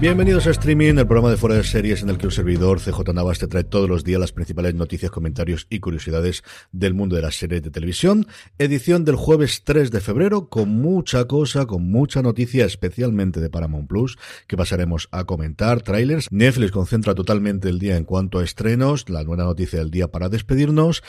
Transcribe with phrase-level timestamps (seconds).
[0.00, 3.14] Bienvenidos a Streaming, el programa de fuera de series en el que un servidor, CJ
[3.14, 6.42] Navas, te trae todos los días las principales noticias, comentarios y curiosidades
[6.72, 8.26] del mundo de las series de televisión.
[8.58, 13.88] Edición del jueves 3 de febrero, con mucha cosa, con mucha noticia, especialmente de Paramount
[13.88, 15.80] Plus, que pasaremos a comentar.
[15.80, 16.30] Trailers.
[16.30, 20.28] Netflix concentra totalmente el día en cuanto a estrenos, la nueva noticia del día para
[20.28, 21.02] despedirnos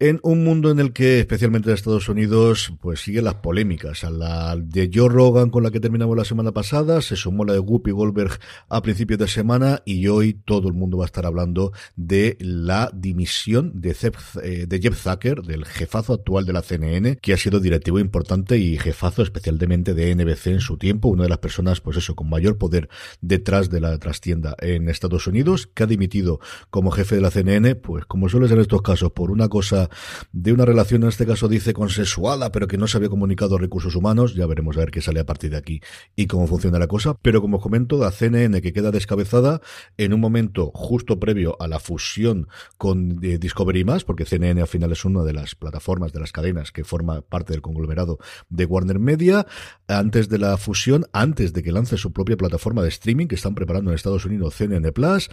[0.00, 4.04] en un mundo en el que, especialmente en Estados Unidos, pues siguen las polémicas.
[4.04, 7.54] A la de Joe Rogan con la que terminamos la semana pasada, se sumó la
[7.54, 8.27] de Whoopi Goldberg
[8.68, 12.90] a principios de semana y hoy todo el mundo va a estar hablando de la
[12.92, 13.96] dimisión de,
[14.42, 18.58] eh, de Jeff Zucker, del jefazo actual de la CNN, que ha sido directivo importante
[18.58, 22.28] y jefazo especialmente de NBC en su tiempo, una de las personas, pues eso, con
[22.28, 22.88] mayor poder
[23.20, 27.74] detrás de la trastienda en Estados Unidos, que ha dimitido como jefe de la CNN,
[27.76, 29.88] pues como suele ser en estos casos, por una cosa
[30.32, 33.94] de una relación, en este caso dice consensuada, pero que no se había comunicado recursos
[33.94, 34.34] humanos.
[34.34, 35.80] Ya veremos a ver qué sale a partir de aquí
[36.16, 37.14] y cómo funciona la cosa.
[37.22, 39.60] Pero como os comento, la CNN que queda descabezada
[39.98, 42.48] en un momento justo previo a la fusión
[42.78, 46.32] con eh, Discovery Más, porque CNN al final es una de las plataformas, de las
[46.32, 48.18] cadenas que forma parte del conglomerado
[48.48, 49.46] de Warner Media.
[49.88, 53.54] Antes de la fusión, antes de que lance su propia plataforma de streaming que están
[53.54, 55.28] preparando en Estados Unidos, CNN Plus.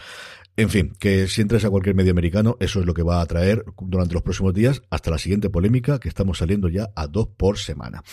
[0.57, 3.25] En fin, que si entras a cualquier medio americano, eso es lo que va a
[3.25, 7.27] traer durante los próximos días hasta la siguiente polémica, que estamos saliendo ya a dos
[7.27, 8.03] por semana.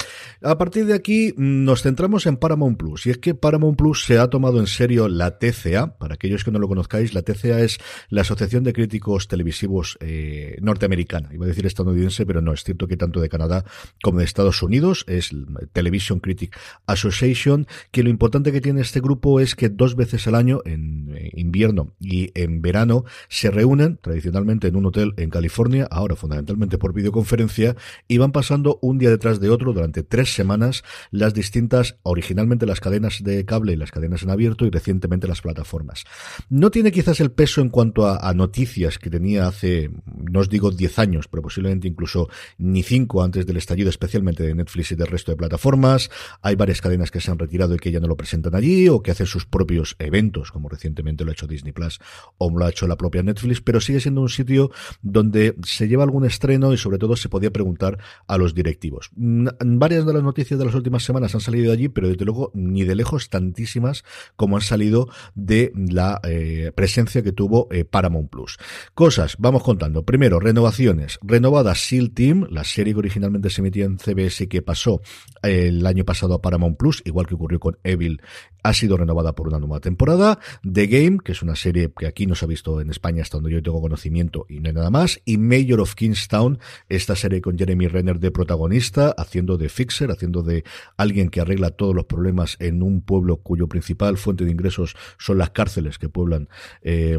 [0.43, 4.19] A partir de aquí nos centramos en Paramount Plus, y es que Paramount Plus se
[4.19, 5.99] ha tomado en serio la TCA.
[5.99, 10.57] Para aquellos que no lo conozcáis, la TCA es la Asociación de Críticos Televisivos eh,
[10.61, 11.31] Norteamericana.
[11.33, 13.65] Iba a decir estadounidense, pero no, es cierto que tanto de Canadá
[14.03, 15.31] como de Estados Unidos es
[15.73, 20.35] Television Critic Association, que lo importante que tiene este grupo es que dos veces al
[20.35, 25.89] año, en eh, invierno y en verano se reúnen tradicionalmente en un hotel en California,
[25.91, 27.77] ahora fundamentalmente por videoconferencia,
[28.09, 32.81] y van pasando un día detrás de otro durante tres semanas las distintas, originalmente las
[32.81, 36.05] cadenas de cable y las cadenas en abierto y recientemente las plataformas.
[36.49, 40.71] No tiene quizás el peso en cuanto a, noticias que tenía hace, no os digo
[40.71, 45.07] 10 años, pero posiblemente incluso ni 5 antes del estallido, especialmente de Netflix y del
[45.07, 46.11] resto de plataformas.
[46.41, 49.03] Hay varias cadenas que se han retirado y que ya no lo presentan allí o
[49.03, 52.01] que hacen sus propios eventos, como recientemente lo ha hecho Disney Plus
[52.39, 54.71] o lo ha hecho la propia Netflix, pero sigue siendo un sitio
[55.03, 59.11] donde se lleva algún estreno y sobre todo se podía preguntar a los directivos.
[59.15, 62.51] Varias de las noticias de las últimas semanas han salido de allí, pero desde luego
[62.55, 64.05] ni de lejos tantísimas
[64.37, 68.59] como han salido de la eh, presencia que tuvo eh, Paramount Plus.
[68.95, 70.05] Cosas, vamos contando.
[70.05, 71.19] Primero, renovaciones.
[71.23, 75.01] Renovada SEAL Team, la serie que originalmente se emitía en CBS que pasó
[75.43, 78.21] eh, el año pasado a Paramount Plus, igual que ocurrió con Evil,
[78.63, 80.39] ha sido renovada por una nueva temporada.
[80.63, 83.39] The Game, que es una serie que aquí no se ha visto en España hasta
[83.39, 85.21] donde yo tengo conocimiento y no hay nada más.
[85.25, 90.43] Y Mayor of Kingstown, esta serie con Jeremy Renner de protagonista, haciendo de fixer, haciendo
[90.43, 90.65] de
[90.97, 95.39] alguien que arregla todos los problemas en un pueblo cuyo principal fuente de ingresos son
[95.39, 96.49] las cárceles que pueblan
[96.83, 97.19] eh,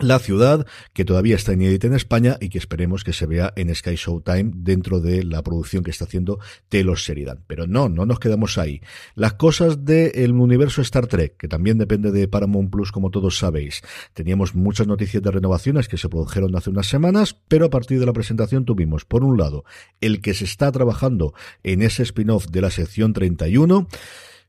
[0.00, 3.74] la ciudad, que todavía está inédita en España y que esperemos que se vea en
[3.74, 6.38] Sky Showtime dentro de la producción que está haciendo
[6.68, 7.44] Taylor Sheridan.
[7.46, 8.80] Pero no, no nos quedamos ahí.
[9.14, 13.82] Las cosas del universo Star Trek, que también depende de Paramount Plus, como todos sabéis.
[14.14, 18.06] Teníamos muchas noticias de renovaciones que se produjeron hace unas semanas, pero a partir de
[18.06, 19.64] la presentación tuvimos, por un lado,
[20.00, 21.34] el que se está trabajando
[21.64, 23.88] en ese spin-off de la sección 31,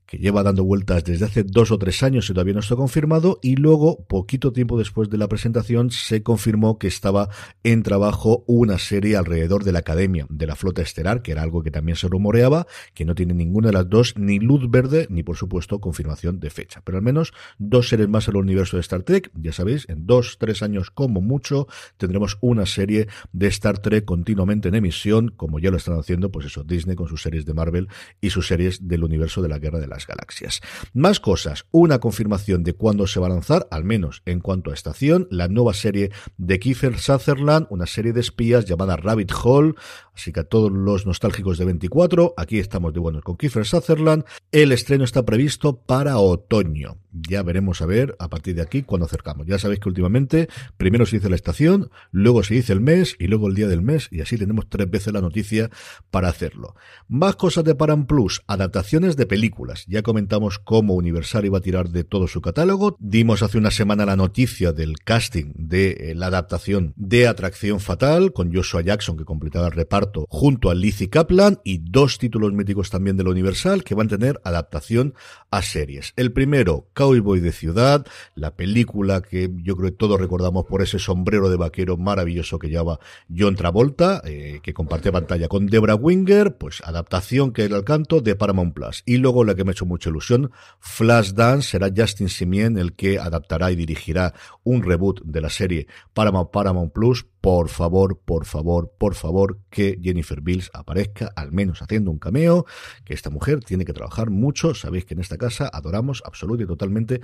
[0.09, 3.39] que lleva dando vueltas desde hace dos o tres años y todavía no está confirmado,
[3.43, 7.29] y luego, poquito tiempo después de la presentación, se confirmó que estaba
[7.63, 11.61] en trabajo una serie alrededor de la Academia de la Flota Estelar, que era algo
[11.61, 12.65] que también se rumoreaba,
[12.95, 16.49] que no tiene ninguna de las dos ni luz verde, ni por supuesto confirmación de
[16.49, 16.81] fecha.
[16.83, 20.07] Pero al menos dos series más en el universo de Star Trek, ya sabéis, en
[20.07, 21.67] dos, tres años como mucho,
[21.97, 26.47] tendremos una serie de Star Trek continuamente en emisión, como ya lo están haciendo, pues
[26.47, 27.89] eso, Disney con sus series de Marvel
[28.21, 30.61] y sus series del universo de la Guerra de las Galaxias.
[30.93, 34.73] Más cosas, una confirmación de cuándo se va a lanzar, al menos en cuanto a
[34.73, 39.75] estación, la nueva serie de Kiefer Sutherland, una serie de espías llamada Rabbit Hole,
[40.13, 44.23] así que a todos los nostálgicos de 24, aquí estamos de buenos con Kiefer Sutherland,
[44.51, 46.97] el estreno está previsto para otoño.
[47.11, 49.47] Ya veremos a ver a partir de aquí cuando acercamos.
[49.47, 50.47] Ya sabéis que últimamente
[50.77, 53.81] primero se dice la estación, luego se dice el mes y luego el día del
[53.81, 55.69] mes y así tenemos tres veces la noticia
[56.11, 56.75] para hacerlo.
[57.07, 59.85] Más cosas de Param Plus, adaptaciones de películas.
[59.91, 62.95] Ya comentamos cómo Universal iba a tirar de todo su catálogo.
[62.99, 68.31] Dimos hace una semana la noticia del casting de eh, la adaptación de Atracción Fatal
[68.31, 72.91] con Joshua Jackson que completaba el reparto junto a Lizzie Kaplan y dos títulos míticos
[72.91, 75.15] también de la Universal que van a tener adaptación
[75.49, 76.13] a series.
[76.17, 80.99] El primero, Cowboy de Ciudad, la película que yo creo que todos recordamos por ese
[80.99, 82.99] sombrero de vaquero maravilloso que lleva
[83.35, 88.21] John Travolta, eh, que comparte pantalla con Debra Winger, pues adaptación que era el canto
[88.21, 89.01] de Paramount Plus.
[89.07, 93.71] Y luego la que me hecho mucha ilusión, Flashdance, será Justin Simien el que adaptará
[93.71, 94.33] y dirigirá
[94.63, 99.97] un reboot de la serie Paramount Paramount Plus por favor, por favor, por favor, que
[100.01, 102.65] Jennifer Bills aparezca, al menos haciendo un cameo,
[103.05, 104.73] que esta mujer tiene que trabajar mucho.
[104.73, 107.21] Sabéis que en esta casa adoramos absolutamente y totalmente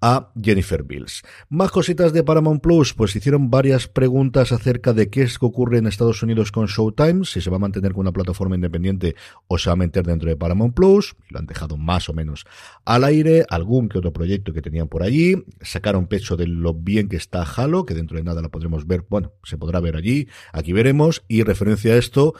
[0.00, 1.22] a Jennifer Bills.
[1.48, 5.78] Más cositas de Paramount Plus, pues hicieron varias preguntas acerca de qué es que ocurre
[5.78, 9.16] en Estados Unidos con Showtime, si se va a mantener con una plataforma independiente
[9.46, 12.44] o se va a meter dentro de Paramount Plus, lo han dejado más o menos
[12.84, 17.08] al aire, algún que otro proyecto que tenían por allí, sacaron pecho de lo bien
[17.08, 20.28] que está Halo, que dentro de nada la podremos ver, bueno, se podrá ver allí,
[20.52, 22.34] aquí veremos, y referencia a esto,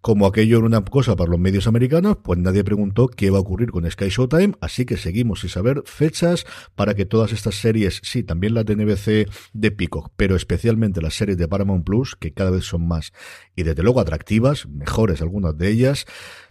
[0.00, 3.40] como aquello era una cosa para los medios americanos, pues nadie preguntó qué va a
[3.40, 8.00] ocurrir con Sky Showtime, así que seguimos sin saber fechas para que todas estas series,
[8.04, 12.32] sí, también las de NBC de Peacock, pero especialmente las series de Paramount Plus, que
[12.32, 13.12] cada vez son más
[13.56, 16.06] y desde luego atractivas, mejores algunas de ellas,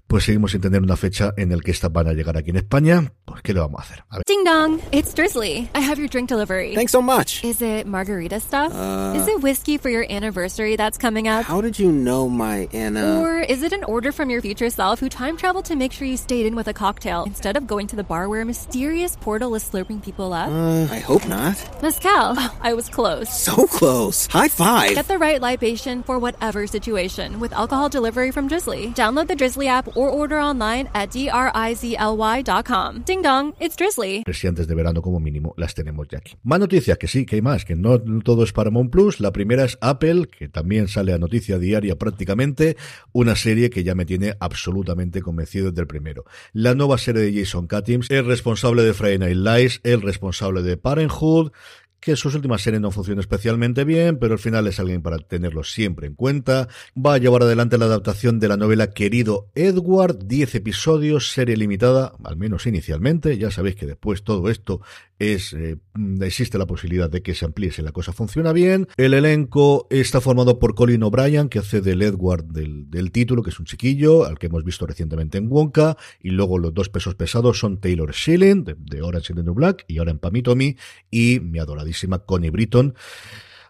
[0.08, 2.58] pues seguimos sin tener una fecha en el que estas van a llegar aquí en
[2.58, 3.12] España.
[3.26, 4.04] Pues, ¿qué le vamos a hacer?
[4.10, 4.24] A ver.
[4.26, 5.70] Ding dong, it's Drizzly.
[5.76, 6.74] I have your drink delivery.
[6.76, 7.44] Thanks so much.
[7.44, 8.74] Is it margarita stuff?
[8.74, 11.44] Uh, is it whiskey for your anniversary that's coming up?
[11.44, 13.20] How did you know my Anna?
[13.20, 16.08] Or is it an order from your future self who time traveled to make sure
[16.08, 19.18] you stayed in with a cocktail instead of going to the bar where a mysterious
[19.18, 20.50] portal is slurping people up?
[20.50, 21.56] Uh, I hope not.
[21.82, 22.36] Mezcal.
[22.40, 23.30] Oh, I was close.
[23.30, 24.28] So close.
[24.28, 24.96] High five.
[24.96, 28.94] Get the right libation for whatever situation with alcohol delivery from Drizzly.
[28.94, 33.04] Download the Drizzly app or order online at drizly.com.
[33.06, 34.24] Ding dong, it's Drizzly.
[34.24, 36.36] de verano como mínimo las tenemos ya aquí.
[36.44, 39.20] Más noticias, que sí, que hay más, que no todo es Paramount Plus.
[39.20, 42.78] La primera es Apple, que también sale a noticia diaria prácticamente,
[43.12, 46.26] una serie que ya me tiene absolutamente convencido desde el primero.
[46.54, 50.78] La nueva serie de Jason Katims, el responsable de Friday Night Lights, el responsable de
[50.78, 51.52] Parenthood,
[52.00, 55.64] que sus últimas series no funcionan especialmente bien, pero al final es alguien para tenerlo
[55.64, 56.68] siempre en cuenta.
[56.96, 62.14] Va a llevar adelante la adaptación de la novela Querido Edward, 10 episodios, serie limitada,
[62.24, 63.38] al menos inicialmente.
[63.38, 64.82] Ya sabéis que después todo esto
[65.20, 65.78] es eh,
[66.22, 68.88] existe la posibilidad de que se amplíe si la cosa funciona bien.
[68.98, 73.50] El elenco está formado por Colin O'Brien, que hace del Edward del, del título, que
[73.50, 77.16] es un chiquillo, al que hemos visto recientemente en Wonka, y luego los dos pesos
[77.16, 80.78] pesados son Taylor Schilling, de, de Orange is the New Black, y ahora en Pamitomi,
[81.10, 82.94] y mi adoradísima Connie Britton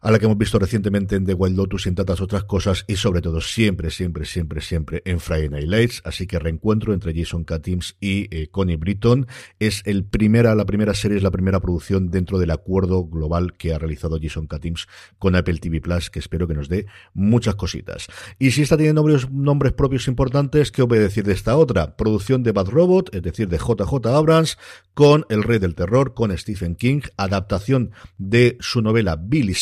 [0.01, 2.86] a la que hemos visto recientemente en The Wild Lotus y en tantas otras cosas,
[2.88, 6.01] y sobre todo siempre, siempre, siempre, siempre en Friday Night Lights.
[6.06, 9.27] Así que reencuentro entre Jason Katims y eh, Connie Britton.
[9.60, 13.74] Es el primera, la primera serie, es la primera producción dentro del acuerdo global que
[13.74, 14.88] ha realizado Jason Katims
[15.20, 18.08] con Apple TV Plus, que espero que nos dé muchas cositas.
[18.39, 21.58] Y si está teniendo nombres, nombres propios importantes, ¿qué os voy a decir de esta
[21.58, 21.96] otra?
[21.96, 24.58] Producción de Bad Robot, es decir, de JJ Abrams,
[24.94, 29.54] con El Rey del Terror, con Stephen King, adaptación de su novela Billy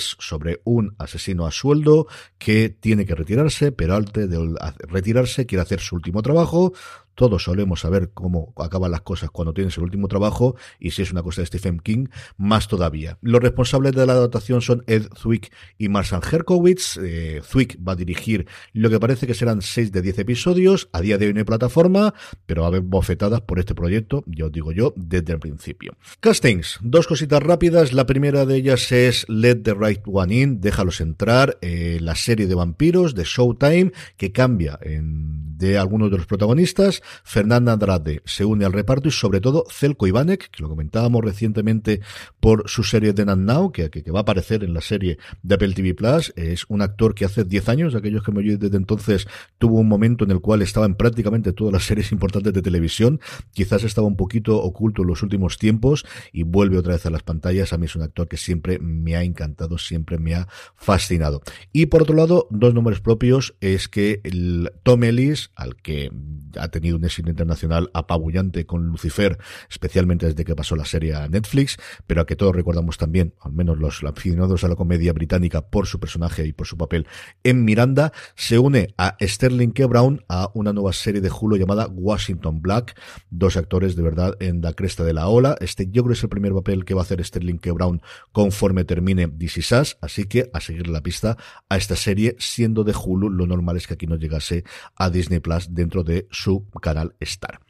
[0.00, 2.06] Sobre un asesino a sueldo
[2.38, 4.54] que tiene que retirarse, pero antes de
[4.88, 6.72] retirarse quiere hacer su último trabajo,
[7.14, 11.12] todos solemos saber cómo acaban las cosas cuando tienes el último trabajo y si es
[11.12, 12.06] una cosa de Stephen King,
[12.36, 13.18] más todavía.
[13.22, 16.98] Los responsables de la adaptación son Ed Zwick y Marsan Herkowitz.
[17.02, 20.88] Eh, Zwick va a dirigir lo que parece que serán 6 de 10 episodios.
[20.92, 22.14] A día de hoy no hay plataforma,
[22.46, 25.96] pero va a haber bofetadas por este proyecto, ya os digo yo, desde el principio.
[26.20, 27.92] Castings, dos cositas rápidas.
[27.92, 32.46] La primera de ellas es Let the Right One In, déjalos entrar, eh, la serie
[32.46, 38.44] de vampiros de Showtime que cambia en, de algunos de los protagonistas Fernanda Andrade se
[38.44, 42.00] une al reparto y sobre todo Celko Ivanek, que lo comentábamos recientemente
[42.40, 45.74] por su serie de Now, que, que, va a aparecer en la serie de Apple
[45.74, 46.32] TV Plus.
[46.36, 49.26] Es un actor que hace 10 años, aquellos que me oyen desde entonces,
[49.58, 53.20] tuvo un momento en el cual estaba en prácticamente todas las series importantes de televisión.
[53.52, 57.22] Quizás estaba un poquito oculto en los últimos tiempos y vuelve otra vez a las
[57.22, 57.72] pantallas.
[57.72, 61.42] A mí es un actor que siempre me ha encantado, siempre me ha fascinado.
[61.72, 66.10] Y por otro lado, dos nombres propios es que el Tom Ellis, al que
[66.58, 69.38] ha tenido un éxito internacional apabullante con Lucifer,
[69.70, 73.52] especialmente desde que pasó la serie a Netflix, pero a que todos recordamos también, al
[73.52, 77.06] menos los aficionados a la comedia británica, por su personaje y por su papel
[77.42, 79.86] en Miranda, se une a Sterling K.
[79.86, 82.98] Brown a una nueva serie de Hulu llamada Washington Black,
[83.30, 85.56] dos actores de verdad en la cresta de la ola.
[85.60, 87.72] Este yo creo que es el primer papel que va a hacer Sterling K.
[87.72, 88.00] Brown
[88.32, 91.36] conforme termine DC Sass, así que a seguir la pista
[91.68, 94.64] a esta serie, siendo de Hulu, lo normal es que aquí no llegase
[94.96, 97.60] a Disney Plus dentro de su canal Star.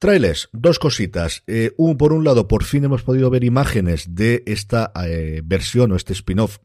[0.00, 1.44] Trailers, dos cositas.
[1.46, 5.92] Eh, un, por un lado, por fin hemos podido ver imágenes de esta eh, versión
[5.92, 6.58] o este spin-off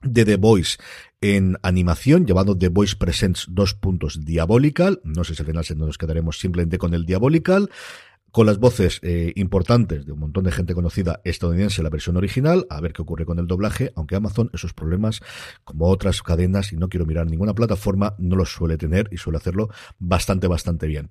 [0.00, 0.78] de The Voice
[1.20, 5.00] en animación, llamado The Voice Presents dos puntos Diabolical.
[5.02, 7.68] No sé si al final nos quedaremos simplemente con el Diabolical
[8.32, 12.66] con las voces eh, importantes de un montón de gente conocida estadounidense la versión original,
[12.70, 15.20] a ver qué ocurre con el doblaje, aunque Amazon esos problemas,
[15.64, 19.38] como otras cadenas, y no quiero mirar ninguna plataforma, no los suele tener y suele
[19.38, 21.08] hacerlo bastante, bastante bien.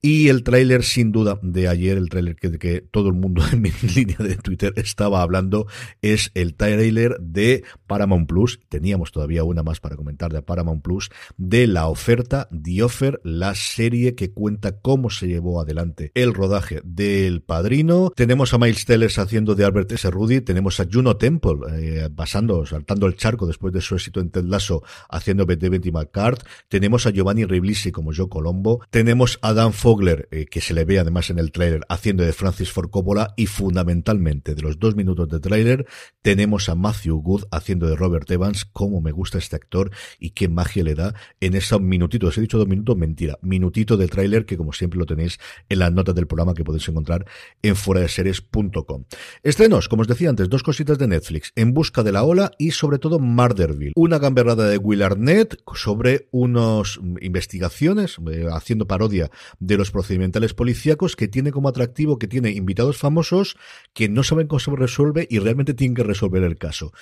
[0.00, 3.62] Y el tráiler, sin duda, de ayer, el tráiler que, que todo el mundo en
[3.62, 5.66] mi línea de Twitter estaba hablando,
[6.02, 11.10] es el tráiler de Paramount Plus, teníamos todavía una más para comentar de Paramount Plus,
[11.36, 16.59] de la oferta, The Offer, la serie que cuenta cómo se llevó adelante el rodaje
[16.84, 18.12] del Padrino.
[18.14, 20.10] Tenemos a Miles Tellers haciendo de Albert S.
[20.10, 20.40] Rudy.
[20.40, 24.44] Tenemos a Juno Temple eh, pasando, saltando el charco después de su éxito en Ted
[24.44, 26.42] Lasso haciendo de Betty McCart.
[26.68, 28.80] Tenemos a Giovanni Ribisi como Joe Colombo.
[28.90, 32.32] Tenemos a Dan Fogler, eh, que se le ve además en el tráiler haciendo de
[32.32, 33.34] Francis Ford Coppola.
[33.36, 35.86] Y fundamentalmente, de los dos minutos de tráiler,
[36.22, 38.64] tenemos a Matthew Good haciendo de Robert Evans.
[38.64, 42.36] Cómo me gusta este actor y qué magia le da en esos minutitos.
[42.38, 43.38] He dicho dos minutos, mentira.
[43.42, 45.38] Minutito de tráiler que como siempre lo tenéis
[45.68, 47.26] en las notas del programa que podéis encontrar
[47.62, 49.04] en fueradeseries.com.
[49.42, 52.72] Estrenos, como os decía antes, dos cositas de Netflix, En busca de la ola y
[52.72, 59.76] sobre todo Murderville, una gamberrada de Will Arnett sobre unas investigaciones, eh, haciendo parodia de
[59.76, 63.56] los procedimentales policíacos que tiene como atractivo que tiene invitados famosos
[63.92, 66.92] que no saben cómo se resuelve y realmente tienen que resolver el caso.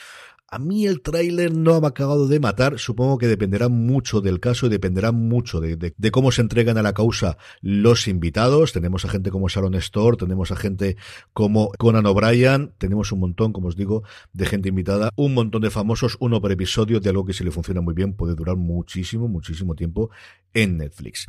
[0.50, 4.40] A mí el tráiler no me ha acabado de matar, supongo que dependerá mucho del
[4.40, 8.72] caso y dependerá mucho de, cómo se entregan a la causa los invitados.
[8.72, 10.96] Tenemos a gente como Sharon Store, tenemos a gente
[11.34, 15.70] como Conan O'Brien, tenemos un montón, como os digo, de gente invitada, un montón de
[15.70, 19.28] famosos, uno por episodio de algo que si le funciona muy bien puede durar muchísimo,
[19.28, 20.08] muchísimo tiempo
[20.54, 21.26] en Netflix.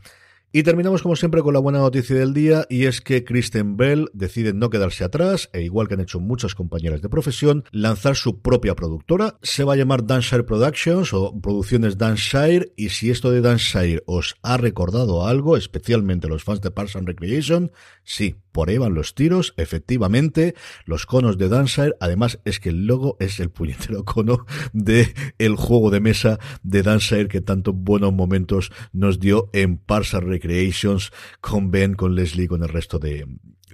[0.51, 4.09] Y terminamos como siempre con la buena noticia del día y es que Kristen Bell
[4.13, 8.41] decide no quedarse atrás e igual que han hecho muchas compañeras de profesión, lanzar su
[8.41, 9.37] propia productora.
[9.43, 14.37] Se va a llamar Danshire Productions o Producciones Danshire y si esto de Danshire os
[14.41, 17.71] ha recordado algo, especialmente los fans de Parks and Recreation,
[18.03, 22.87] sí, por ahí van los tiros, efectivamente, los conos de Danshire, además es que el
[22.87, 28.13] logo es el puñetero cono de el juego de mesa de Danshire que tanto buenos
[28.13, 33.25] momentos nos dio en Parks and Recreations con Ben, con Leslie, con el resto de,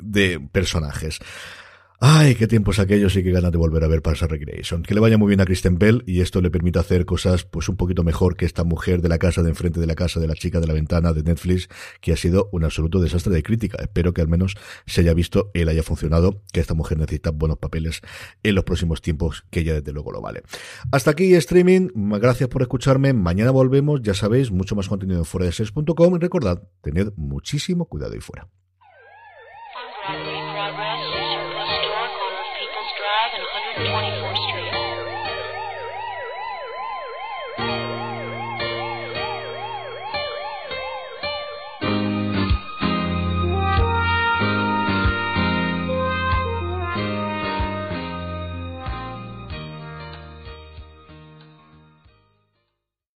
[0.01, 1.19] de personajes.
[2.07, 4.83] Ay, qué tiempos aquellos y qué ganas de volver a ver Parks Recreation.
[4.83, 7.67] Que le vaya muy bien a Kristen Bell y esto le permite hacer cosas pues
[7.67, 10.27] un poquito mejor que esta mujer de la casa de enfrente de la casa de
[10.27, 11.67] la chica de la ventana de Netflix
[12.01, 13.79] que ha sido un absoluto desastre de crítica.
[13.81, 17.57] Espero que al menos se haya visto, él haya funcionado, que esta mujer necesita buenos
[17.57, 18.01] papeles
[18.43, 20.43] en los próximos tiempos, que ella desde luego lo vale.
[20.91, 21.89] Hasta aquí streaming.
[21.95, 23.13] Gracias por escucharme.
[23.13, 28.19] Mañana volvemos, ya sabéis, mucho más contenido en fuera y recordad, tened muchísimo cuidado ahí
[28.19, 28.47] fuera.
[33.35, 34.54] and 124th Street.